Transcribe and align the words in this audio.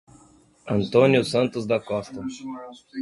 Antônio 0.67 1.23
Santos 1.23 1.67
da 1.67 1.79
Costa 1.79 2.25